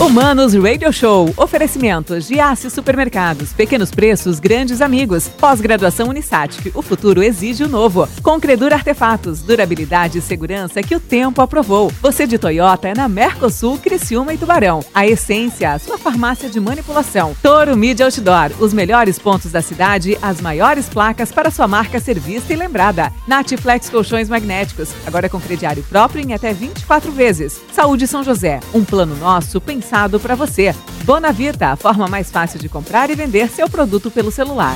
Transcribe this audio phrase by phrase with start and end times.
[0.00, 1.30] Humanos Radio Show.
[1.36, 3.52] Oferecimentos de Aço Supermercados.
[3.52, 5.28] Pequenos preços, grandes amigos.
[5.28, 6.74] Pós-graduação Unisatic.
[6.74, 8.08] O futuro exige o novo.
[8.22, 9.42] Concredur Artefatos.
[9.42, 11.92] Durabilidade e segurança que o tempo aprovou.
[12.00, 14.82] Você de Toyota é na Mercosul, Criciúma e Tubarão.
[14.94, 17.36] A Essência, sua farmácia de manipulação.
[17.42, 18.52] Toro Media Outdoor.
[18.58, 23.12] Os melhores pontos da cidade, as maiores placas para sua marca ser vista e lembrada.
[23.28, 24.94] Natiflex Colchões Magnéticos.
[25.06, 27.60] Agora com crediário próprio em até 24 vezes.
[27.70, 28.60] Saúde São José.
[28.72, 30.72] Um plano nosso pensado pensado para você.
[31.04, 34.74] Bonavita, a forma mais fácil de comprar e vender seu produto pelo celular.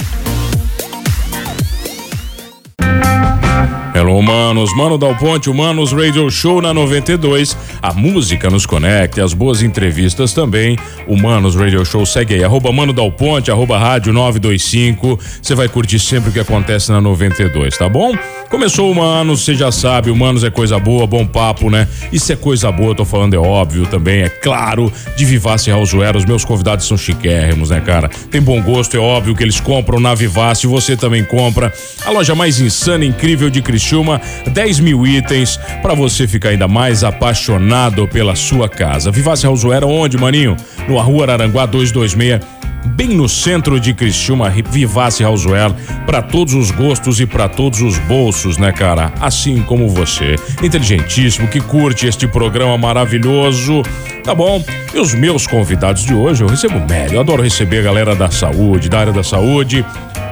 [3.94, 4.74] Hello, humanos.
[4.74, 7.56] Mano Dal Ponte, Humanos Radio Show na 92.
[7.80, 10.76] A música nos conecta, as boas entrevistas também.
[11.06, 12.42] Humanos Radio Show segue aí.
[12.42, 15.18] Arroba Mano Dal Ponte, arroba Rádio 925.
[15.40, 18.12] Você vai curtir sempre o que acontece na 92, tá bom?
[18.50, 21.88] Começou Humanos, você já sabe, Humanos é coisa boa, bom papo, né?
[22.12, 26.16] Isso é coisa boa, eu tô falando, é óbvio também, é claro, de Vivace Houseware.
[26.16, 28.08] Os meus convidados são chiquérrimos, né, cara?
[28.30, 31.72] Tem bom gosto, é óbvio que eles compram na Vivace, você também compra.
[32.04, 33.12] A loja mais insana e
[33.50, 39.10] de Criciúma, 10 mil itens para você ficar ainda mais apaixonado pela sua casa.
[39.10, 40.56] Vivace Houseware, onde, maninho?
[40.88, 45.74] No Rua Araranguá 226 bem no centro de Criciúma, Vivace Houseware,
[46.06, 49.12] para todos os gostos e para todos os bolsos, né, cara?
[49.20, 53.82] Assim como você, inteligentíssimo, que curte este programa maravilhoso.
[54.22, 54.62] Tá bom?
[54.94, 58.30] E os meus convidados de hoje, eu recebo médio, eu adoro receber a galera da
[58.30, 59.84] saúde, da área da saúde.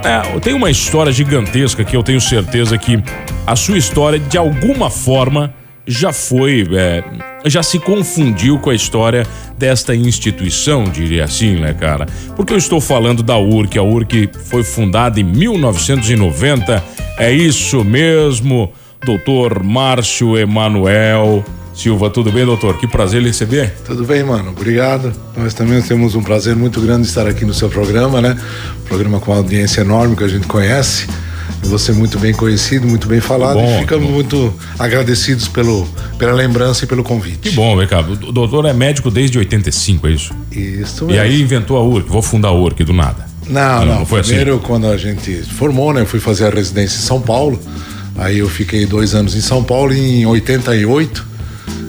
[0.05, 3.03] É, tem uma história gigantesca que eu tenho certeza que
[3.47, 5.55] a sua história, de alguma forma,
[5.87, 7.05] já foi, é,
[7.47, 12.07] já se confundiu com a história desta instituição, diria assim, né, cara?
[12.35, 16.83] Porque eu estou falando da URC, a URC foi fundada em 1990,
[17.19, 18.73] é isso mesmo,
[19.05, 21.45] doutor Márcio Emanuel.
[21.75, 22.79] Silva, tudo bem, doutor?
[22.79, 23.73] Que prazer lhe receber.
[23.85, 24.51] Tudo bem, mano.
[24.51, 25.13] Obrigado.
[25.37, 28.39] Nós também temos um prazer muito grande estar aqui no seu programa, né?
[28.87, 31.07] Programa com uma audiência enorme que a gente conhece.
[31.63, 33.55] Você muito bem conhecido, muito bem falado.
[33.55, 35.89] Bom, e ficamos muito agradecidos pelo,
[36.19, 37.39] pela lembrança e pelo convite.
[37.39, 38.01] Que bom, vem cá.
[38.01, 40.35] O doutor é médico desde 85, é isso?
[40.51, 41.13] Isso mesmo.
[41.13, 43.27] E aí inventou a URC, vou fundar a URC do nada.
[43.49, 43.99] Não, não.
[44.01, 44.31] não foi assim?
[44.31, 44.67] Primeiro, assim?
[44.67, 46.03] quando a gente formou, né?
[46.03, 47.59] Eu fui fazer a residência em São Paulo.
[48.17, 51.32] Aí eu fiquei dois anos em São Paulo em 88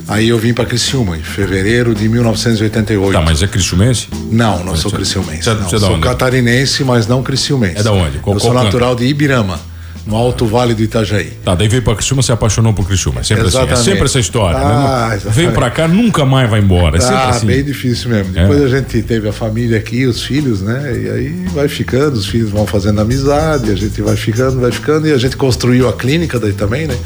[0.08, 3.14] Aí eu vim para Criciúma, em fevereiro de 1988.
[3.14, 4.08] Tá, mas é criciumense?
[4.30, 5.44] Não, não sou criciumense.
[5.44, 5.70] Você, não.
[5.70, 7.80] Você é sou catarinense, mas não criciumense.
[7.80, 8.18] É da onde?
[8.20, 9.60] Qual, eu sou natural de Ibirama.
[10.06, 11.32] No Alto Vale do Itajaí.
[11.46, 13.22] Tá, daí veio pra Criciúma, se apaixonou por Criciúma.
[13.22, 13.74] É sempre exatamente.
[13.74, 13.82] assim.
[13.82, 14.60] É sempre essa história.
[14.60, 14.66] Né?
[14.66, 15.32] Ah, né?
[15.32, 16.98] Veio pra cá, nunca mais vai embora.
[16.98, 17.48] É sempre ah, assim.
[17.48, 18.34] bem difícil mesmo.
[18.34, 18.66] Depois é.
[18.66, 20.94] a gente teve a família aqui, os filhos, né?
[20.94, 25.08] E aí vai ficando, os filhos vão fazendo amizade, a gente vai ficando, vai ficando.
[25.08, 26.98] E a gente construiu a clínica daí também, né?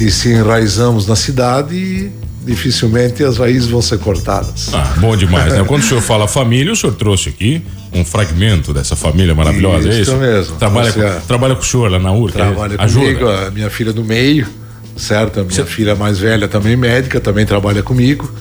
[0.00, 2.10] E se enraizamos na cidade e
[2.44, 4.70] dificilmente as raízes vão ser cortadas.
[4.72, 5.64] Ah, bom demais, né?
[5.66, 7.62] Quando o senhor fala família, o senhor trouxe aqui
[7.92, 10.16] um fragmento dessa família maravilhosa, isso, é isso?
[10.16, 10.56] mesmo.
[10.56, 12.38] Trabalha, com, trabalha com o senhor lá na URCA?
[12.38, 12.88] Trabalha é?
[12.88, 14.46] comigo, a minha filha do meio,
[14.96, 15.40] certo?
[15.40, 18.32] A minha filha mais velha também médica, também trabalha comigo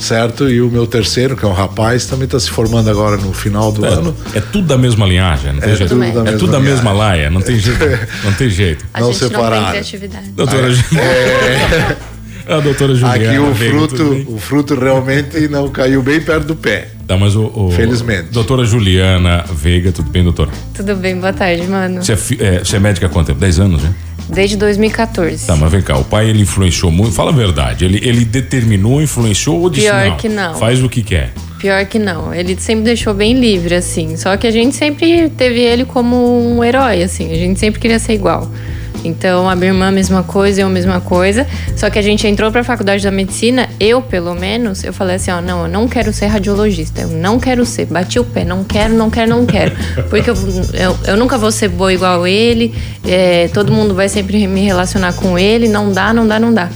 [0.00, 0.48] certo?
[0.48, 3.72] E o meu terceiro, que é um rapaz, também está se formando agora no final
[3.72, 4.16] do é, ano.
[4.34, 5.90] É tudo da mesma linhagem, não tem é jeito.
[5.90, 7.84] Tudo da é mesma tudo da mesma laia, não tem jeito.
[8.24, 8.84] Não tem jeito.
[8.92, 9.54] A não gente separado.
[9.54, 10.30] não tem criatividade.
[10.30, 11.96] Doutora é,
[12.48, 13.28] A doutora Juliana.
[13.28, 16.88] Aqui o fruto, o fruto realmente não caiu bem perto do pé.
[17.06, 18.30] Tá, mas o, o Felizmente.
[18.30, 20.50] Doutora Juliana Veiga, tudo bem, doutora?
[20.74, 22.02] Tudo bem, boa tarde, mano.
[22.02, 23.40] Você é, é, você é médica há quanto tempo?
[23.40, 23.94] 10 anos, né?
[24.28, 25.46] Desde 2014.
[25.46, 29.00] Tá, mas vem cá, o pai ele influenciou muito, fala a verdade, ele, ele determinou,
[29.00, 30.54] influenciou ou disse Pior não, que não.
[30.54, 31.32] Faz o que quer.
[31.60, 34.16] Pior que não, ele sempre deixou bem livre, assim.
[34.16, 37.30] Só que a gente sempre teve ele como um herói, assim.
[37.32, 38.50] A gente sempre queria ser igual.
[39.06, 41.46] Então, a minha irmã, mesma coisa, eu, mesma coisa.
[41.76, 45.16] Só que a gente entrou para a faculdade da medicina, eu, pelo menos, eu falei
[45.16, 47.86] assim: ó, não, eu não quero ser radiologista, eu não quero ser.
[47.86, 49.72] Bati o pé, não quero, não quero, não quero.
[50.10, 50.34] Porque eu,
[50.74, 52.74] eu, eu nunca vou ser boa igual ele,
[53.04, 56.68] é, todo mundo vai sempre me relacionar com ele, não dá, não dá, não dá.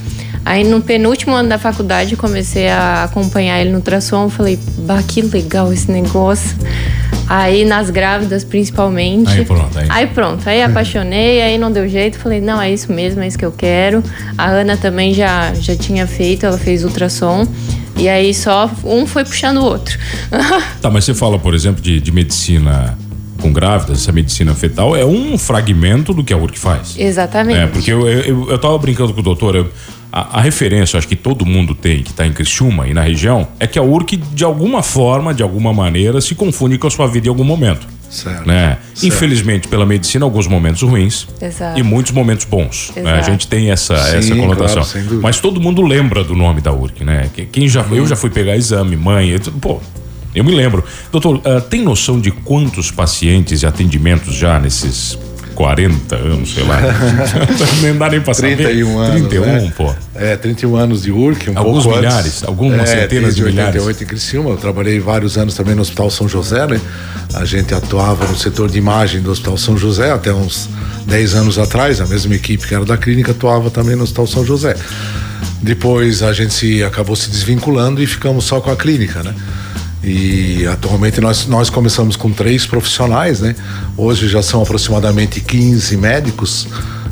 [0.50, 5.22] Aí no penúltimo ano da faculdade comecei a acompanhar ele no ultrassom, falei, bah, que
[5.22, 6.56] legal esse negócio.
[7.28, 9.30] Aí nas grávidas, principalmente.
[9.30, 9.78] Aí pronto.
[9.78, 10.48] Aí, aí pronto.
[10.48, 12.18] Aí apaixonei, aí não deu jeito.
[12.18, 14.02] Falei, não, é isso mesmo, é isso que eu quero.
[14.36, 17.46] A Ana também já, já tinha feito, ela fez ultrassom.
[17.96, 19.96] E aí só um foi puxando o outro.
[20.82, 22.98] tá, mas você fala, por exemplo, de, de medicina
[23.40, 26.96] com grávidas, essa medicina fetal, é um fragmento do que a URC faz.
[26.98, 27.60] Exatamente.
[27.60, 29.70] É, porque eu, eu, eu, eu tava brincando com o doutor, eu,
[30.12, 33.46] a, a, referência, acho que todo mundo tem, que está em Criciúma e na região,
[33.58, 37.06] é que a URC, de alguma forma, de alguma maneira, se confunde com a sua
[37.06, 37.86] vida em algum momento.
[38.10, 38.78] Certo, né?
[38.92, 39.06] Certo.
[39.06, 41.78] Infelizmente, pela medicina, alguns momentos ruins Exato.
[41.78, 42.92] e muitos momentos bons.
[42.96, 43.12] Né?
[43.12, 44.82] A gente tem essa, Sim, essa conotação.
[44.84, 47.30] Claro, Mas todo mundo lembra do nome da URC, né?
[47.52, 47.82] Quem já.
[47.82, 49.80] Eu já fui pegar exame, mãe, eu, pô,
[50.34, 50.84] eu me lembro.
[51.12, 55.16] Doutor, uh, tem noção de quantos pacientes e atendimentos já nesses
[55.60, 56.80] 40 anos, sei lá.
[57.82, 59.10] nem dá nem pra 31 saber.
[59.10, 59.28] anos.
[59.28, 59.72] 31, né?
[59.76, 59.94] pô.
[60.14, 62.44] É, 31 anos de URC, um Alguns milhares, antes.
[62.44, 63.82] algumas é, centenas de 88 milhares.
[63.82, 66.80] 88 em Criciúma, eu trabalhei vários anos também no Hospital São José, né?
[67.34, 70.66] A gente atuava no setor de imagem do Hospital São José até uns
[71.06, 74.46] 10 anos atrás, a mesma equipe que era da clínica atuava também no Hospital São
[74.46, 74.74] José.
[75.60, 79.34] Depois a gente se, acabou se desvinculando e ficamos só com a clínica, né?
[80.02, 83.54] E atualmente nós, nós começamos com três profissionais, né?
[83.96, 86.68] Hoje já são aproximadamente 15 médicos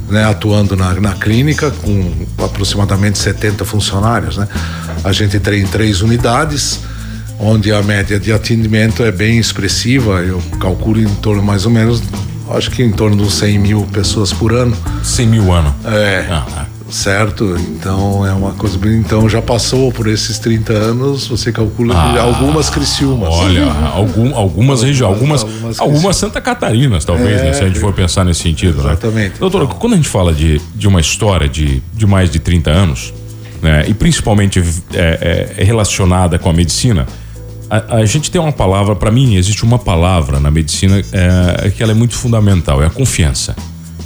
[0.08, 2.12] né, atuando na, na clínica, com
[2.43, 4.49] aproximadamente 70 funcionários, né?
[5.05, 6.81] A gente tem três unidades,
[7.38, 12.02] onde a média de atendimento é bem expressiva, eu calculo em torno mais ou menos,
[12.50, 14.76] acho que em torno de 100 mil pessoas por ano.
[15.02, 15.75] 100 mil ano?
[15.84, 16.26] É.
[16.31, 17.56] Ah, ah certo?
[17.58, 18.79] Então é uma coisa.
[18.88, 23.29] Então já passou por esses 30 anos, você calcula ah, algumas Criciúmas.
[23.32, 23.64] Olha,
[23.94, 27.93] algum, algumas regiões, algumas, algumas, algumas Santa Catarinas, talvez, é, né, se a gente for
[27.93, 28.82] pensar nesse sentido.
[28.82, 28.90] Né?
[28.90, 29.32] Exatamente.
[29.32, 29.37] Né?
[29.38, 29.76] Doutora, então.
[29.76, 33.12] quando a gente fala de, de uma história de, de mais de 30 anos,
[33.61, 34.62] né, e principalmente
[34.94, 37.06] é, é, relacionada com a medicina,
[37.70, 41.82] a, a, gente tem uma palavra, para mim, existe uma palavra na medicina é, que
[41.82, 43.55] ela é muito fundamental, é a confiança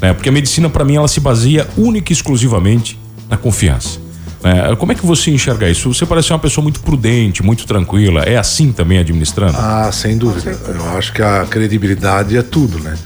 [0.02, 0.12] né?
[0.12, 2.99] Porque a medicina, para mim, ela se baseia única e exclusivamente
[3.31, 4.00] na confiança.
[4.43, 4.75] Né?
[4.76, 5.94] Como é que você enxerga isso?
[5.94, 8.22] Você parece uma pessoa muito prudente, muito tranquila.
[8.22, 9.56] É assim também administrando?
[9.56, 10.50] Ah, sem dúvida.
[10.50, 12.99] Eu acho que a credibilidade é tudo, né?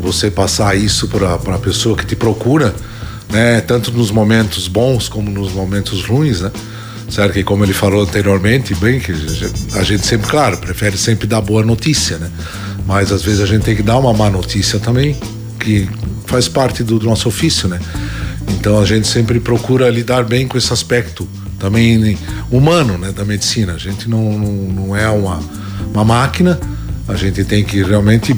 [0.00, 2.74] Você passar isso para a pessoa que te procura,
[3.28, 3.60] né?
[3.62, 6.52] Tanto nos momentos bons como nos momentos ruins, né?
[7.10, 7.32] Certo?
[7.32, 9.12] Que como ele falou anteriormente, bem que
[9.74, 12.30] a gente sempre, claro, prefere sempre dar boa notícia, né?
[12.86, 15.16] Mas às vezes a gente tem que dar uma má notícia também,
[15.66, 15.88] que
[16.26, 17.80] faz parte do, nosso ofício, né?
[18.50, 21.28] Então a gente sempre procura lidar bem com esse aspecto
[21.58, 22.16] também
[22.52, 23.72] humano, né, da medicina.
[23.72, 25.40] A gente não, não, não é uma,
[25.92, 26.60] uma máquina,
[27.08, 28.32] a gente tem que realmente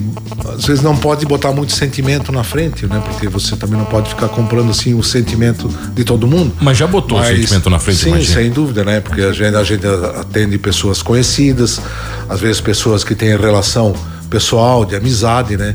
[0.56, 3.02] às vezes não pode botar muito sentimento na frente, né?
[3.04, 6.54] Porque você também não pode ficar comprando assim o sentimento de todo mundo.
[6.62, 8.34] Mas já botou Mas, o sentimento na frente, Sim, imagina.
[8.34, 9.00] sem dúvida, né?
[9.00, 9.86] Porque a gente, a gente
[10.18, 11.78] atende pessoas conhecidas,
[12.26, 13.94] às vezes pessoas que têm relação
[14.30, 15.74] pessoal, de amizade, né?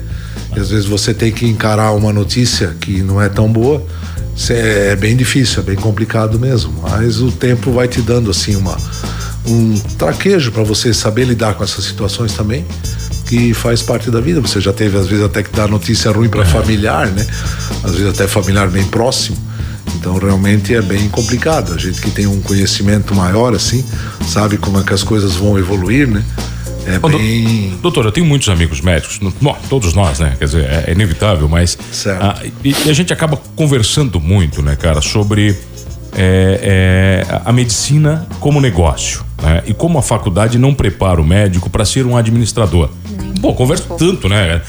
[0.55, 3.83] E às vezes você tem que encarar uma notícia que não é tão boa.
[4.49, 6.73] É bem difícil, é bem complicado mesmo.
[6.81, 8.77] Mas o tempo vai te dando assim uma
[9.45, 12.65] um traquejo para você saber lidar com essas situações também,
[13.27, 14.39] que faz parte da vida.
[14.41, 16.45] Você já teve às vezes até que dar notícia ruim para é.
[16.45, 17.25] familiar, né?
[17.83, 19.37] Às vezes até familiar bem próximo.
[19.95, 21.73] Então realmente é bem complicado.
[21.73, 23.83] A gente que tem um conhecimento maior assim,
[24.27, 26.23] sabe como é que as coisas vão evoluir, né?
[26.85, 27.73] É bem...
[27.81, 30.35] Doutor, eu tenho muitos amigos médicos, bom, todos nós, né?
[30.37, 31.77] Quer dizer, é, é inevitável, mas.
[31.91, 32.21] Certo.
[32.21, 35.57] Ah, e, e, a gente acaba conversando muito, né, cara, sobre
[36.15, 39.63] é, é, a medicina como negócio, né?
[39.65, 42.89] E como a faculdade não prepara o médico para ser um administrador.
[43.41, 44.61] Pô, conversa tanto, né?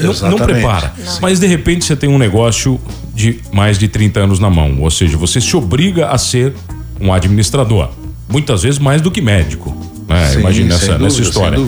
[0.00, 0.92] Não, não prepara.
[0.98, 1.20] Não.
[1.20, 2.80] Mas de repente você tem um negócio
[3.14, 4.80] de mais de 30 anos na mão.
[4.80, 6.52] Ou seja, você se obriga a ser
[7.00, 7.90] um administrador.
[8.28, 9.85] Muitas vezes mais do que médico.
[10.08, 10.26] Né?
[10.28, 11.58] Sim, Imagina nessa, dúvida, nessa história.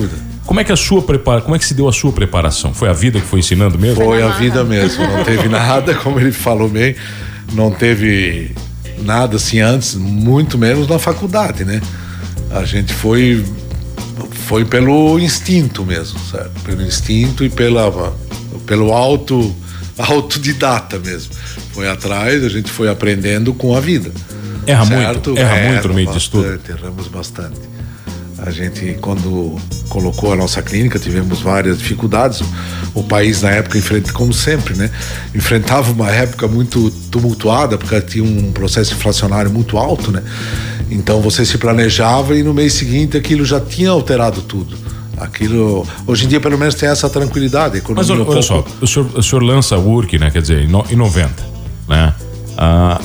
[0.45, 2.73] Como é que a sua prepara, como é que se deu a sua preparação?
[2.73, 4.03] Foi a vida que foi ensinando mesmo?
[4.03, 6.95] Foi a vida mesmo, não teve nada, como ele falou bem,
[7.53, 8.55] não teve
[9.03, 11.79] nada assim antes, muito menos na faculdade, né?
[12.49, 13.45] A gente foi
[14.47, 16.59] foi pelo instinto mesmo, certo?
[16.61, 18.11] Pelo instinto e pela
[18.65, 19.55] pelo auto
[19.99, 21.31] autodidata mesmo.
[21.73, 24.11] Foi atrás, a gente foi aprendendo com a vida.
[24.65, 25.29] Erra certo?
[25.29, 26.59] muito, erra, erra muito no meio disso tudo.
[26.67, 27.59] Erramos bastante.
[28.45, 29.57] A gente, quando
[29.89, 32.41] colocou a nossa clínica, tivemos várias dificuldades.
[32.93, 34.89] O país, na época, enfrenta, como sempre, né?
[35.35, 40.23] Enfrentava uma época muito tumultuada, porque tinha um processo inflacionário muito alto, né?
[40.89, 44.75] Então você se planejava e no mês seguinte aquilo já tinha alterado tudo.
[45.17, 47.83] Aquilo, hoje em dia, pelo menos, tem essa tranquilidade.
[47.93, 50.31] Mas olha, olha só, o senhor, o senhor lança o Work, né?
[50.31, 51.33] Quer dizer, em 90,
[51.89, 52.15] né?
[52.57, 53.01] Ah,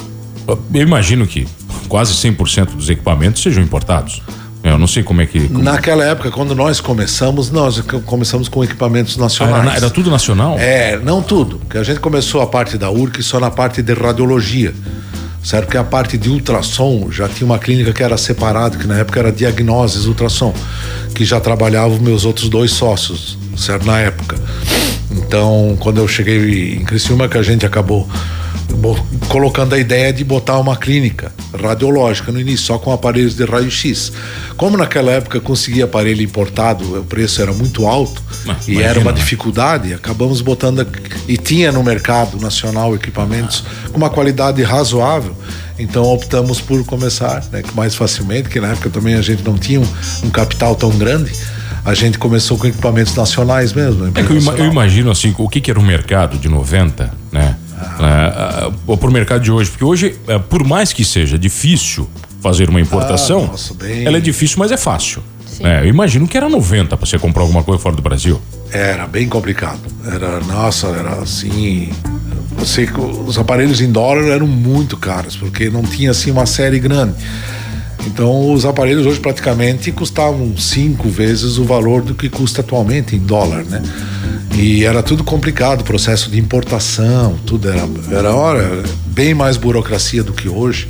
[0.46, 1.46] eu imagino que
[1.88, 4.22] quase 100% dos equipamentos sejam importados.
[4.64, 5.47] Eu não sei como é que.
[5.47, 5.62] Como...
[5.62, 9.68] Naquela época, quando nós começamos, nós começamos com equipamentos nacionais.
[9.68, 10.59] Ah, era, tudo nacional?
[10.59, 11.59] É, não tudo.
[11.59, 14.73] Porque a gente começou a parte da URC só na parte de radiologia.
[15.42, 15.66] Certo?
[15.66, 19.21] Porque a parte de ultrassom já tinha uma clínica que era separada, que na época
[19.21, 20.54] era Diagnoses Ultrassom,
[21.14, 23.87] que já trabalhavam meus outros dois sócios, certo?
[23.87, 24.38] Na época.
[25.11, 28.09] Então, quando eu cheguei em Criciúma, que a gente acabou
[29.28, 34.12] colocando a ideia de botar uma clínica radiológica no início, só com aparelhos de raio-x.
[34.56, 39.00] Como naquela época conseguia aparelho importado, o preço era muito alto Ah, e imagina, era
[39.00, 39.18] uma né?
[39.18, 40.86] dificuldade, acabamos botando
[41.26, 45.36] e tinha no mercado nacional equipamentos com uma qualidade razoável.
[45.78, 49.80] Então optamos por começar né, mais facilmente, que na época também a gente não tinha
[49.80, 49.86] um,
[50.24, 51.32] um capital tão grande.
[51.84, 54.06] A gente começou com equipamentos nacionais mesmo.
[54.06, 57.56] É que eu, eu imagino assim, o que, que era o mercado de 90, né?
[58.00, 58.70] Ah.
[58.98, 62.08] pro mercado de hoje, porque hoje, eh, por mais que seja difícil
[62.40, 65.22] fazer uma importação, Ah, nossa, bem- ela é difícil, mas é fácil.
[65.60, 65.82] né?
[65.84, 68.40] Eu imagino que era 90 para você comprar alguma coisa fora do Brasil.
[68.72, 69.78] Era bem complicado.
[70.04, 71.90] Era, nossa, era assim.
[72.58, 72.88] Você,
[73.26, 77.14] os aparelhos em dólar eram muito caros, porque não tinha assim uma série grande.
[78.06, 83.18] Então os aparelhos hoje praticamente custavam cinco vezes o valor do que custa atualmente em
[83.20, 83.80] dólar, né?
[84.54, 90.32] E era tudo complicado, processo de importação, tudo era, era hora, bem mais burocracia do
[90.32, 90.88] que hoje,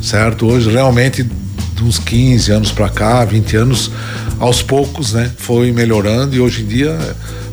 [0.00, 0.46] certo?
[0.46, 3.90] Hoje realmente de uns 15 anos para cá, 20 anos,
[4.38, 6.96] aos poucos, né, foi melhorando e hoje em dia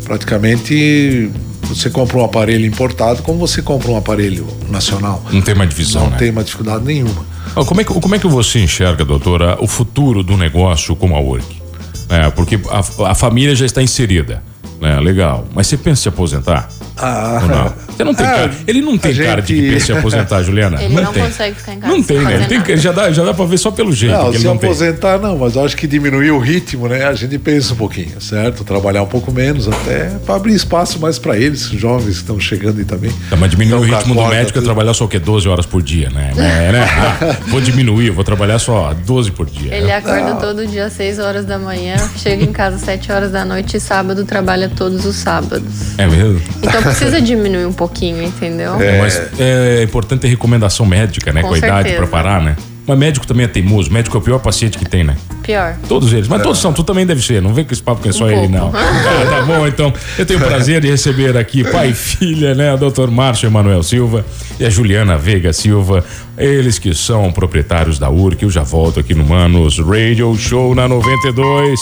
[0.04, 1.32] praticamente
[1.64, 5.24] você compra um aparelho importado como você compra um aparelho nacional.
[5.32, 6.18] Não tem mais divisão, Não né?
[6.18, 7.26] tem uma dificuldade nenhuma.
[7.66, 11.20] Como é, que, como é que você enxerga, doutora, o futuro do negócio como a
[11.20, 11.62] Work?
[12.10, 14.44] É, porque a, a família já está inserida.
[14.82, 15.00] Né?
[15.00, 15.46] Legal.
[15.54, 16.68] Mas você pensa em se aposentar?
[16.98, 17.72] Ah?
[17.96, 18.52] Você não tem Ah, cara.
[18.68, 20.82] Ele não tem a cara de que gente- pensa em se aposentar, Juliana.
[20.82, 21.24] Ele não tem.
[21.24, 22.36] consegue ficar em casa Não tem, né?
[22.36, 22.78] Ele tem, nada.
[22.78, 24.70] já, dá, já dá pra ver só pelo jeito Não, que ele se não tem.
[24.70, 27.06] aposentar não, mas eu acho que diminuir o ritmo, né?
[27.06, 28.64] A gente pensa um pouquinho, certo?
[28.64, 32.80] Trabalhar um pouco menos até para abrir espaço mais para eles, jovens que estão chegando
[32.80, 33.12] aí também.
[33.30, 35.20] Tá, mas diminuir Então, o ritmo do médico é trabalhar só o quê?
[35.20, 36.32] 12 horas por dia, né?
[36.38, 36.82] É, né?
[37.22, 39.74] Ah, vou diminuir, vou trabalhar só 12 por dia.
[39.74, 43.32] Ele acorda todo dia às 6 horas da manhã, chega em casa às 7 horas
[43.32, 45.98] da noite e sábado trabalha todos os sábados.
[45.98, 46.42] É mesmo?
[46.62, 48.80] Então precisa diminuir um pouquinho, entendeu?
[48.82, 51.42] É, mas é importante ter recomendação médica, né?
[51.42, 52.56] Com, Com a idade pra parar, né?
[52.88, 53.92] Mas médico também é teimoso.
[53.94, 55.16] Médico é o pior paciente que tem, né?
[55.44, 55.76] Pior.
[55.88, 56.28] Todos eles.
[56.28, 56.74] Mas todos são.
[56.74, 57.40] Tu também deve ser.
[57.40, 58.54] Não vem com esse papo que é só Um ele, pouco.
[58.54, 58.72] não.
[58.74, 59.94] Ah, tá bom, então.
[60.18, 62.74] Eu tenho o prazer de receber aqui pai e filha, né?
[62.74, 64.26] O doutor Márcio Emanuel Silva
[64.60, 66.04] e a Juliana Veiga Silva.
[66.38, 68.44] Eles que são proprietários da URC.
[68.44, 71.80] Eu já volto aqui no Manos Radio Show na 92.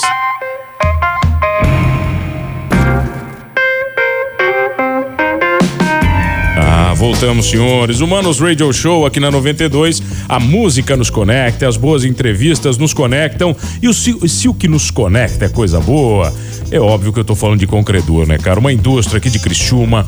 [7.00, 8.00] Voltamos, senhores.
[8.00, 10.02] Humanos Radio Show aqui na 92.
[10.28, 13.56] A música nos conecta, as boas entrevistas nos conectam.
[13.80, 16.30] E o, se, se o que nos conecta é coisa boa,
[16.70, 18.60] é óbvio que eu tô falando de Concredor, né, cara?
[18.60, 20.06] Uma indústria aqui de Criciúma,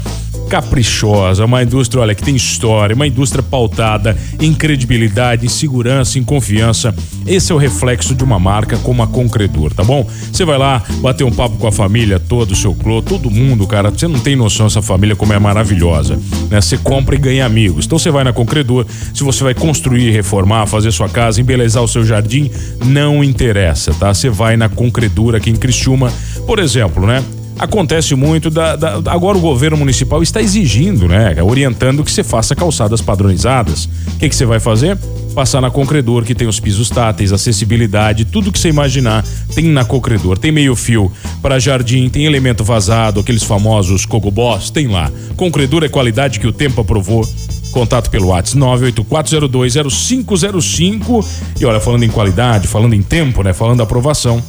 [0.49, 6.25] caprichosa, uma indústria, olha, que tem história, uma indústria pautada em credibilidade, em segurança, em
[6.25, 6.95] confiança.
[7.27, 10.07] Esse é o reflexo de uma marca como a Concredor, tá bom?
[10.33, 13.67] Você vai lá bater um papo com a família toda, o seu clô, todo mundo,
[13.67, 13.91] cara.
[13.91, 16.19] Você não tem noção essa família como é maravilhosa,
[16.51, 16.61] né?
[16.61, 17.87] Você compra e ganha amigos.
[17.87, 21.89] Então você vai na Concredor, se você vai construir, reformar, fazer sua casa, embelezar o
[21.89, 22.51] seu jardim,
[22.85, 24.13] não interessa, tá?
[24.13, 26.13] Você vai na Concredor aqui em Criciúma,
[26.47, 27.23] por exemplo, né?
[27.63, 32.57] Acontece muito da, da- agora o governo municipal está exigindo, né, orientando que você faça
[32.57, 33.85] calçadas padronizadas.
[33.85, 34.99] O que que você vai fazer?
[35.33, 39.85] Passar na Concredor, que tem os pisos táteis, acessibilidade, tudo que você imaginar tem na
[39.85, 40.37] Concredor.
[40.39, 45.09] Tem meio fio para jardim, tem elemento vazado, aqueles famosos cogobós, tem lá.
[45.37, 47.25] Concredor é qualidade que o tempo aprovou.
[47.71, 51.25] Contato pelo WhatsApp 984020505.
[51.61, 54.43] E olha, falando em qualidade, falando em tempo, né, falando aprovação.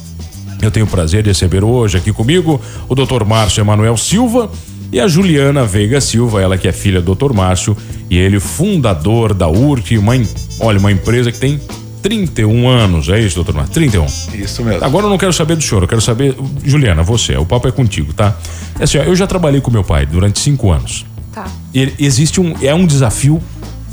[0.60, 3.24] Eu tenho o prazer de receber hoje aqui comigo o Dr.
[3.24, 4.50] Márcio Emanuel Silva
[4.92, 7.32] e a Juliana Veiga Silva, ela que é filha do Dr.
[7.32, 7.76] Márcio
[8.08, 10.14] e ele fundador da URC, uma,
[10.60, 11.60] olha, uma empresa que tem
[12.02, 13.74] 31 anos, é isso, doutor Márcio?
[13.74, 14.06] 31.
[14.34, 14.84] Isso mesmo.
[14.84, 17.72] Agora eu não quero saber do senhor, eu quero saber, Juliana, você, o papo é
[17.72, 18.36] contigo, tá?
[18.78, 21.04] É assim, ó, eu já trabalhei com meu pai durante cinco anos.
[21.32, 21.46] Tá.
[21.74, 23.42] E existe um é um desafio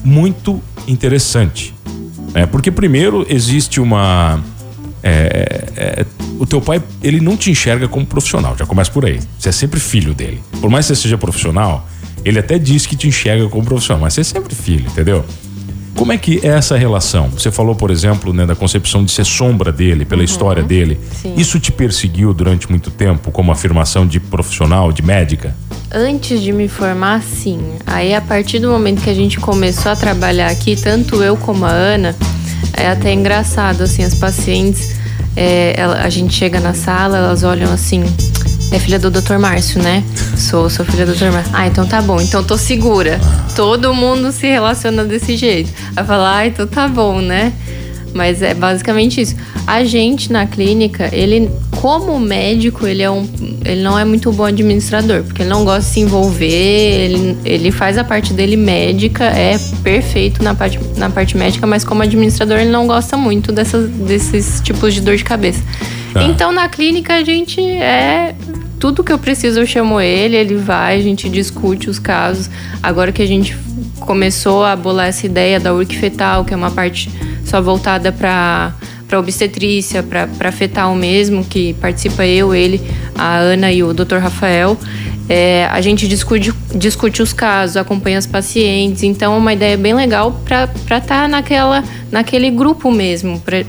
[0.04, 1.74] muito interessante
[2.34, 2.46] né?
[2.46, 4.40] porque primeiro existe uma
[5.04, 6.06] é, é,
[6.40, 9.52] o teu pai ele não te enxerga como profissional já começa por aí você é
[9.52, 11.88] sempre filho dele por mais que você seja profissional
[12.24, 15.26] ele até diz que te enxerga como profissional mas você é sempre filho entendeu
[15.96, 17.30] como é que é essa relação?
[17.30, 21.00] Você falou, por exemplo, né, da concepção de ser sombra dele, pela história dele.
[21.22, 21.36] Sim.
[21.38, 25.56] Isso te perseguiu durante muito tempo como afirmação de profissional, de médica?
[25.92, 27.60] Antes de me formar, sim.
[27.86, 31.66] Aí, a partir do momento que a gente começou a trabalhar aqui, tanto eu como
[31.66, 32.16] a Ana,
[32.74, 34.96] é até engraçado, assim, as pacientes,
[35.36, 38.04] é, ela- a gente chega na sala, elas olham assim,
[38.72, 39.38] é filha do Dr.
[39.38, 40.04] Márcio, né?
[40.38, 41.32] Sou, sou filha do Dr.
[41.32, 41.52] Márcio.
[41.54, 43.20] Ah, então tá bom, então tô segura.
[43.56, 45.72] Todo mundo se relaciona desse jeito.
[45.96, 47.52] Aí fala, ah, então tá bom, né?
[48.14, 49.36] Mas é basicamente isso.
[49.66, 51.50] A gente na clínica, ele,
[51.80, 53.28] como médico, ele, é um,
[53.64, 57.72] ele não é muito bom administrador, porque ele não gosta de se envolver, ele, ele
[57.72, 62.60] faz a parte dele médica, é perfeito na parte, na parte médica, mas como administrador,
[62.60, 65.62] ele não gosta muito dessas, desses tipos de dor de cabeça.
[66.14, 66.24] Tá.
[66.24, 68.36] Então na clínica a gente é
[68.82, 72.50] tudo que eu preciso eu chamo ele, ele vai, a gente discute os casos.
[72.82, 73.56] Agora que a gente
[74.00, 77.10] começou a bolar essa ideia da URC fetal, que é uma parte
[77.46, 78.74] só voltada para
[79.12, 82.82] para obstetrícia, para fetal mesmo, que participa eu, ele,
[83.14, 84.20] a Ana e o Dr.
[84.20, 84.78] Rafael.
[85.28, 89.94] É, a gente discute, discute os casos, acompanha os pacientes, então é uma ideia bem
[89.94, 93.66] legal para estar tá naquela, naquele grupo mesmo, pra,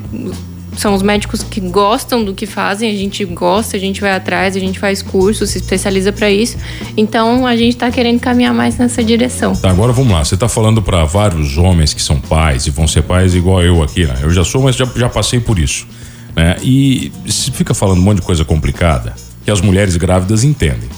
[0.77, 4.57] são os médicos que gostam do que fazem, a gente gosta, a gente vai atrás,
[4.57, 6.57] a gente faz curso, se especializa para isso.
[6.97, 9.55] Então a gente está querendo caminhar mais nessa direção.
[9.55, 10.25] Tá, agora vamos lá.
[10.25, 13.83] Você está falando para vários homens que são pais e vão ser pais igual eu
[13.83, 14.17] aqui, né?
[14.23, 15.87] Eu já sou, mas já, já passei por isso.
[16.35, 16.57] Né?
[16.63, 19.15] E se fica falando um monte de coisa complicada
[19.45, 20.89] que as mulheres grávidas entendem.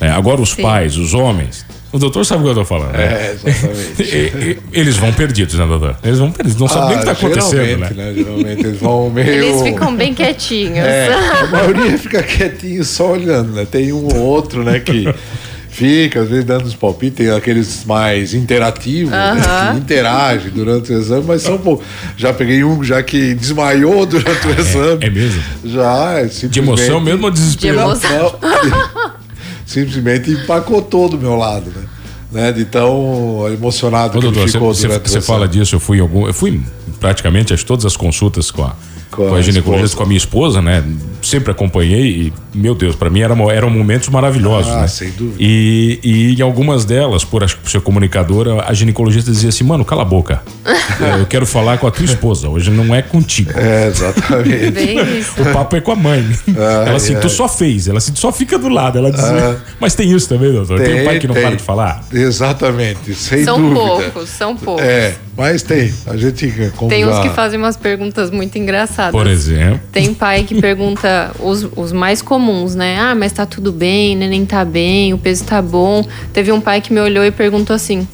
[0.00, 0.10] Né?
[0.10, 0.62] Agora os Sim.
[0.62, 1.64] pais, os homens,
[1.94, 2.90] o doutor sabe o que eu tô falando.
[2.90, 3.04] Né?
[3.04, 4.58] É, exatamente.
[4.72, 5.96] eles vão perdidos, né, doutor?
[6.02, 7.90] Eles vão perdidos, não ah, sabem o que tá acontecendo, né?
[7.94, 8.14] né?
[8.16, 9.30] Geralmente eles vão meio.
[9.30, 10.78] Eles ficam bem quietinhos.
[10.78, 13.64] É, a maioria fica quietinho só olhando, né?
[13.64, 15.06] Tem um ou outro, né, que
[15.68, 19.34] fica, às vezes, dando os palpites, tem aqueles mais interativos, uh -huh.
[19.34, 21.86] né, que interagem durante o exame, mas são poucos.
[22.16, 25.04] Já peguei um já que desmaiou durante o é, exame.
[25.04, 25.42] É, é mesmo?
[25.64, 26.50] Já, é simplesmente...
[26.50, 27.76] De emoção mesmo ou desespero?
[27.76, 28.38] De emoção.
[29.66, 31.84] Simplesmente empacotou do meu lado, né?
[32.32, 32.52] né?
[32.52, 36.34] De tão emocionado Ô, que doutor, ficou você, Você fala disso, eu fui algum, eu
[36.34, 36.60] fui
[37.00, 38.74] praticamente a todas as consultas com a
[39.14, 40.84] com, com a, ginecologista, com a minha esposa, né?
[41.22, 44.88] Sempre acompanhei e, meu Deus, para mim eram, eram momentos maravilhosos, ah, né?
[44.88, 45.36] Sem dúvida.
[45.38, 50.02] E, e em algumas delas, por, por ser comunicadora, a ginecologista dizia assim, mano, cala
[50.02, 50.42] a boca.
[51.00, 53.52] É, eu quero falar com a tua esposa, hoje não é contigo.
[53.54, 55.40] É, exatamente.
[55.40, 56.24] o papo é com a mãe.
[56.56, 57.18] Ah, ela assim, é.
[57.18, 58.98] tu só fez, ela assim, tu só fica do lado.
[58.98, 60.78] Ela diz, ah, mas tem isso também, doutor?
[60.78, 61.44] Tem, tem um pai que não tem.
[61.44, 62.04] para de falar?
[62.12, 63.80] Exatamente, sem são dúvida.
[63.80, 64.84] São poucos, são poucos.
[64.84, 65.92] É, mas tem.
[66.06, 66.52] A gente.
[66.88, 69.03] tem uns que fazem umas perguntas muito engraçadas.
[69.12, 69.80] Por exemplo.
[69.92, 72.98] Tem pai que pergunta os, os mais comuns, né?
[72.98, 76.06] Ah, mas tá tudo bem, neném tá bem, o peso tá bom.
[76.32, 78.06] Teve um pai que me olhou e perguntou assim: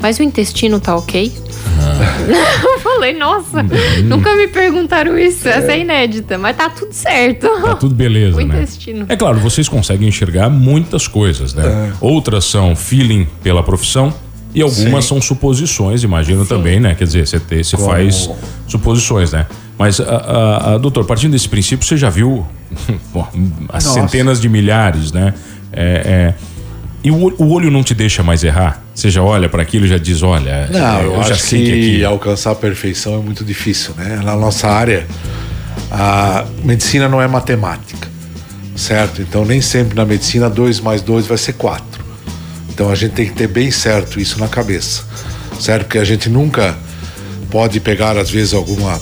[0.00, 1.32] Mas o intestino tá ok?
[1.78, 1.98] Ah.
[2.62, 4.04] Eu falei, nossa, hum.
[4.04, 5.48] nunca me perguntaram isso.
[5.48, 7.48] Essa é inédita, mas tá tudo certo.
[7.62, 8.56] Tá tudo beleza, o né?
[8.56, 9.06] intestino.
[9.08, 11.90] É claro, vocês conseguem enxergar muitas coisas, né?
[11.90, 11.92] É.
[12.00, 14.12] Outras são feeling pela profissão
[14.54, 15.08] e algumas Sim.
[15.08, 16.48] são suposições, imagino Sim.
[16.48, 16.94] também, né?
[16.94, 18.30] Quer dizer, você, você faz
[18.66, 19.46] suposições, né?
[19.78, 22.46] Mas, a, a, a, doutor, partindo desse princípio, você já viu
[23.68, 25.34] as centenas de milhares, né?
[25.72, 26.34] É, é,
[27.04, 28.82] e o, o, olho não te deixa mais errar?
[28.94, 31.70] Você já olha para aquilo e já diz, olha, não, eu, eu já sei que,
[31.70, 32.04] que aqui...
[32.04, 34.20] alcançar a perfeição é muito difícil, né?
[34.24, 35.06] Na nossa área,
[35.90, 38.08] a medicina não é matemática,
[38.74, 39.22] certo?
[39.22, 41.97] Então nem sempre na medicina 2 mais 2 vai ser 4.
[42.78, 45.02] Então a gente tem que ter bem certo isso na cabeça,
[45.58, 45.86] certo?
[45.86, 46.78] Porque a gente nunca
[47.50, 49.00] pode pegar, às vezes, alguma,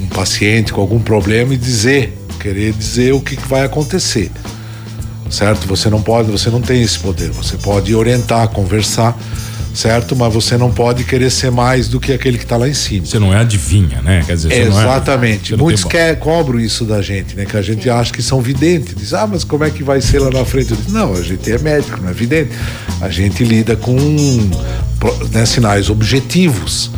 [0.00, 4.30] um paciente com algum problema e dizer, querer dizer o que vai acontecer,
[5.28, 5.66] certo?
[5.66, 7.28] Você não pode, você não tem esse poder.
[7.32, 9.14] Você pode orientar, conversar,
[9.74, 10.14] certo?
[10.14, 13.04] Mas você não pode querer ser mais do que aquele que está lá em cima.
[13.04, 14.22] Você não é adivinha, né?
[14.24, 15.54] Quer dizer, Exatamente.
[15.54, 17.44] É, Muitos quer, cobram isso da gente, né?
[17.44, 18.94] Que a gente acha que são videntes.
[18.94, 20.74] Diz, ah, mas como é que vai ser lá na frente?
[20.88, 22.50] Não, a gente é médico, não é vidente.
[23.00, 23.96] A gente lida com
[25.32, 26.90] né, sinais objetivos.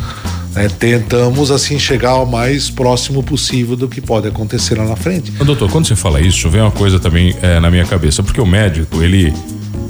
[0.53, 0.69] Né?
[0.79, 5.31] Tentamos assim chegar ao mais próximo possível do que pode acontecer lá na frente.
[5.31, 8.45] Doutor, quando você fala isso, vem uma coisa também é, na minha cabeça, porque o
[8.45, 9.33] médico, ele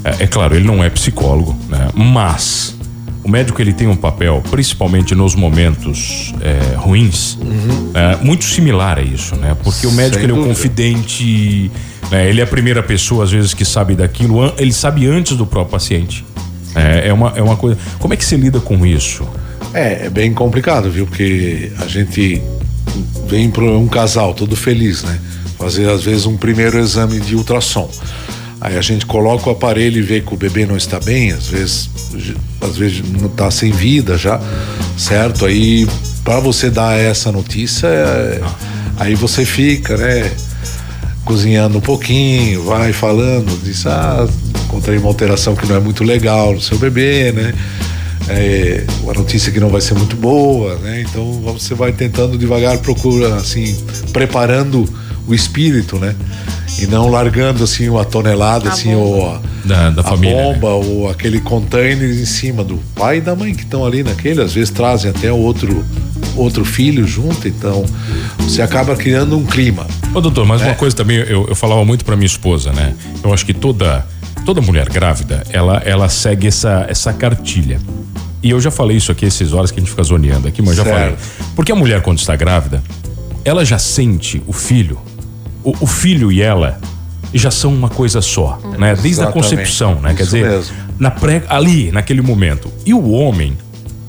[0.04, 1.89] é, é claro, ele não é psicólogo, né?
[1.93, 2.76] Mas
[3.27, 7.91] o médico ele tem um papel, principalmente nos momentos é, ruins, uhum.
[7.93, 9.53] é, muito similar a isso, né?
[9.61, 11.69] Porque o médico ele é o confidente,
[12.09, 12.29] né?
[12.29, 15.73] ele é a primeira pessoa às vezes que sabe daquilo, ele sabe antes do próprio
[15.73, 16.23] paciente.
[16.73, 17.77] É, é, uma, é uma coisa.
[17.99, 19.27] Como é que você lida com isso?
[19.73, 21.05] É, é bem complicado, viu?
[21.05, 22.41] Porque a gente
[23.27, 25.19] vem para um casal todo feliz, né?
[25.59, 27.89] Fazer às vezes um primeiro exame de ultrassom.
[28.60, 31.48] Aí a gente coloca o aparelho e vê que o bebê não está bem, às
[31.48, 31.89] vezes,
[32.60, 34.41] às vezes não está sem vida já,
[34.98, 35.46] certo?
[35.46, 35.88] Aí
[36.24, 38.41] para você dar essa notícia, é,
[38.98, 40.32] aí você fica, né?
[41.24, 44.28] Cozinhando um pouquinho, vai falando, diz, ah,
[44.65, 47.54] encontrei uma alteração que não é muito legal no seu bebê, né?
[48.28, 51.02] É, uma notícia que não vai ser muito boa, né?
[51.02, 53.78] Então você vai tentando devagar, procura assim,
[54.12, 54.84] preparando
[55.28, 56.15] o espírito, né?
[56.79, 59.05] E não largando assim uma tonelada, a assim, bomba.
[59.05, 60.53] ou a, da, da a família, né?
[60.53, 60.85] bomba, né?
[60.85, 64.53] ou aquele container em cima do pai e da mãe que estão ali naquele, às
[64.53, 65.83] vezes trazem até outro
[66.35, 67.83] outro filho junto, então
[68.39, 69.87] você acaba criando um clima.
[70.13, 70.65] Ô doutor, mas é.
[70.65, 72.93] uma coisa também, eu, eu falava muito para minha esposa, né?
[73.23, 74.05] Eu acho que toda
[74.45, 77.79] toda mulher grávida, ela ela segue essa essa cartilha.
[78.41, 80.75] E eu já falei isso aqui esses horas que a gente fica zoneando aqui, mas
[80.75, 80.87] certo.
[80.87, 81.15] já falei.
[81.55, 82.83] Porque a mulher quando está grávida,
[83.43, 84.99] ela já sente o filho,
[85.67, 86.80] o, o filho e ela
[87.34, 88.71] já são uma coisa só, hum.
[88.77, 88.93] né?
[88.93, 89.38] Desde Exatamente.
[89.38, 90.10] a concepção, né?
[90.10, 90.75] Isso Quer dizer, mesmo.
[90.97, 92.71] na pré, ali, naquele momento.
[92.86, 93.58] E o homem,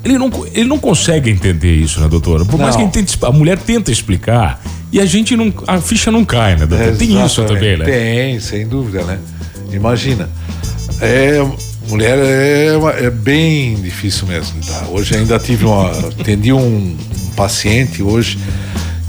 [0.04, 2.44] ele não, ele não consegue entender isso, né, doutora?
[2.44, 2.60] Por não.
[2.60, 6.24] mais que ele tente, a mulher tenta explicar e a gente não, a ficha não
[6.24, 6.94] cai, né, doutora?
[6.94, 7.84] Tem isso também, né?
[7.84, 9.18] Tem, sem dúvida, né?
[9.72, 10.30] Imagina,
[11.00, 11.44] é
[11.88, 14.86] mulher é, é bem difícil mesmo, tá?
[14.90, 18.38] Hoje ainda tive uma, atendi um, um paciente hoje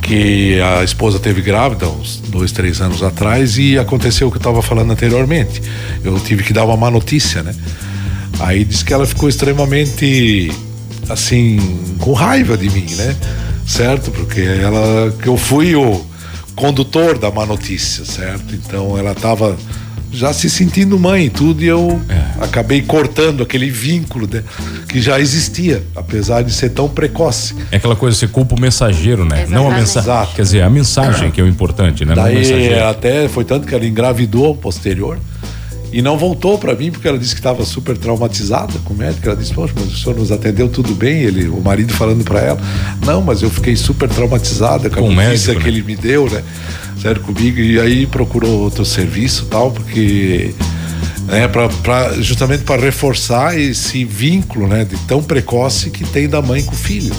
[0.10, 4.40] que a esposa teve grávida uns dois, três anos atrás e aconteceu o que eu
[4.40, 5.62] estava falando anteriormente.
[6.04, 7.54] Eu tive que dar uma má notícia, né?
[8.40, 10.52] Aí disse que ela ficou extremamente
[11.08, 11.60] assim
[12.00, 13.16] com raiva de mim, né?
[13.68, 14.10] Certo?
[14.10, 16.04] Porque ela que eu fui o
[16.56, 18.56] condutor da má notícia, certo?
[18.56, 19.56] Então ela estava
[20.12, 22.44] já se sentindo mãe e tudo, e eu é.
[22.44, 24.44] acabei cortando aquele vínculo né,
[24.88, 27.56] que já existia, apesar de ser tão precoce.
[27.72, 29.44] É aquela coisa, você culpa o mensageiro, né?
[29.44, 29.54] Exatamente.
[29.54, 30.36] Não a mensagem.
[30.36, 32.14] Quer dizer, a mensagem que é o importante, né?
[32.16, 35.20] Daí até foi tanto que ela engravidou posterior
[35.92, 39.28] e não voltou para mim porque ela disse que estava super traumatizada com o médico.
[39.28, 41.22] Ela disse: Poxa, mas o senhor nos atendeu tudo bem?
[41.22, 42.62] Ele, o marido falando para ela:
[43.06, 45.68] Não, mas eu fiquei super traumatizada com a notícia que né?
[45.70, 46.44] ele me deu, né?
[47.02, 47.60] Sério comigo.
[47.60, 50.54] E aí procurou outro serviço tal, porque.
[51.26, 56.42] Né, pra, pra justamente para reforçar esse vínculo né, de tão precoce que tem da
[56.42, 57.14] mãe com o filho.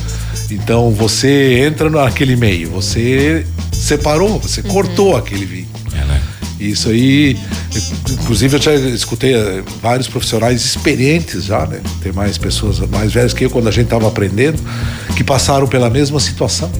[0.50, 4.68] Então você entra naquele meio, você separou, você uhum.
[4.68, 5.79] cortou aquele vínculo.
[6.60, 7.38] Isso aí,
[8.10, 11.80] inclusive eu já escutei eh, vários profissionais experientes já, né?
[12.02, 14.60] Tem mais pessoas mais velhas que eu quando a gente estava aprendendo,
[15.16, 16.70] que passaram pela mesma situação.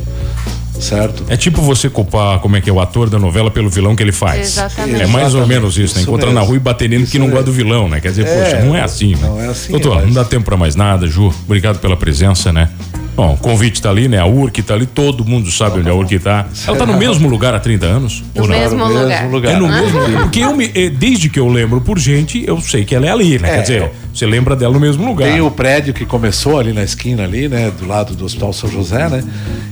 [0.80, 1.24] Certo.
[1.28, 4.02] É tipo você culpar como é que é o ator da novela pelo vilão que
[4.02, 4.40] ele faz.
[4.40, 5.02] Exatamente.
[5.02, 5.36] É mais Exatamente.
[5.36, 6.02] ou menos isso, né?
[6.02, 8.00] Encontrar na rua e bater nele que não gosta do vilão, né?
[8.00, 9.20] Quer dizer, é, poxa, não é assim, né?
[9.22, 9.72] Não é assim.
[9.72, 11.32] Doutor, é não dá tempo para mais nada, Ju.
[11.44, 12.70] Obrigado pela presença, né?
[13.16, 14.18] Bom, o convite tá ali, né?
[14.18, 16.46] A URC tá ali, todo mundo sabe onde a URC tá.
[16.66, 18.24] Ela tá no mesmo lugar há 30 anos?
[18.34, 19.06] No mesmo, no lugar.
[19.06, 19.54] mesmo lugar.
[19.54, 20.22] É no mesmo lugar.
[20.22, 23.10] Porque eu me, eh, desde que eu lembro por gente, eu sei que ela é
[23.10, 23.50] ali, né?
[23.50, 23.54] É.
[23.56, 25.30] Quer dizer, você lembra dela no mesmo lugar.
[25.30, 27.70] Tem o prédio que começou ali na esquina ali, né?
[27.70, 29.22] Do lado do Hospital São José, né?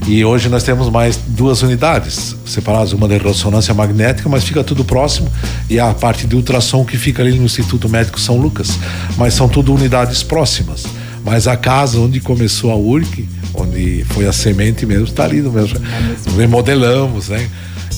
[0.06, 4.84] E hoje nós temos mais duas unidades separadas, uma de ressonância magnética, mas fica tudo
[4.84, 5.30] próximo,
[5.68, 8.78] e a parte de ultrassom que fica ali no Instituto Médico São Lucas.
[9.16, 10.84] Mas são tudo unidades próximas.
[11.28, 15.52] Mas a casa onde começou a URC, onde foi a semente mesmo, está ali no
[15.52, 15.78] mesmo.
[15.78, 17.46] É Remodelamos, né?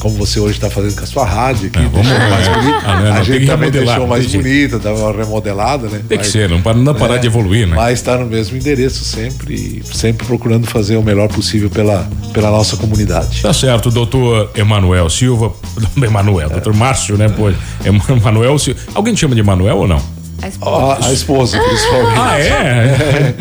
[0.01, 2.81] Como você hoje está fazendo com a sua rádio aqui, é, vamos mais bonita.
[2.87, 6.01] Ah, não, a gente também deixou mais bonita, dá uma remodelada, né?
[6.09, 7.77] Tem que ser, não para não parar é, de evoluir, né?
[7.77, 12.77] Mas está no mesmo endereço sempre, sempre procurando fazer o melhor possível pela, pela nossa
[12.79, 13.43] comunidade.
[13.43, 15.53] Tá certo, doutor Emanuel Silva,
[16.03, 16.53] Emanuel, é.
[16.53, 17.29] doutor Márcio, né?
[17.29, 17.53] Pô,
[18.11, 18.81] Emanuel Silva.
[18.95, 20.20] Alguém te chama de Emanuel ou não?
[20.43, 21.07] A esposa.
[21.07, 22.19] a esposa, principalmente.
[22.19, 23.35] Ah, é?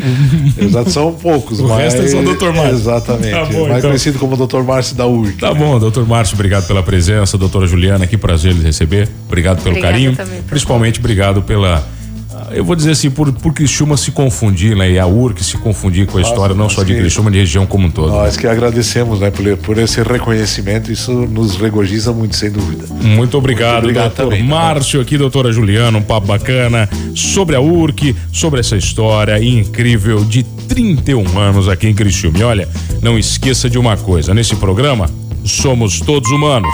[0.58, 0.64] é.
[0.64, 1.60] Exato, são poucos.
[1.60, 1.78] O mas...
[1.78, 2.52] resto é só o Dr.
[2.52, 2.74] Márcio.
[2.74, 3.30] Exatamente.
[3.30, 3.90] Tá bom, mais então.
[3.90, 4.62] conhecido como Dr.
[4.62, 5.38] Márcio da URC.
[5.38, 6.02] Tá bom, Dr.
[6.02, 7.38] Márcio, obrigado pela presença.
[7.38, 9.08] Doutora Juliana, que prazer lhe receber.
[9.26, 10.16] Obrigado pelo Obrigada carinho.
[10.16, 11.86] Também, Principalmente obrigado pela
[12.52, 14.90] eu vou dizer assim, por, por Criciúma se confundir, né?
[14.90, 17.86] E a URC se confundir com a história, não só de Criciúma, de região como
[17.86, 18.08] um todo.
[18.08, 22.86] Nós que agradecemos, né, por, por esse reconhecimento, isso nos regozija muito, sem dúvida.
[22.90, 27.56] Muito obrigado, muito obrigado doutor também, tá Márcio, aqui, doutora Juliana, um papo bacana sobre
[27.56, 32.38] a URC, sobre essa história incrível de 31 anos aqui em Criciúma.
[32.38, 32.68] E olha,
[33.02, 35.08] não esqueça de uma coisa, nesse programa,
[35.44, 36.70] somos todos humanos.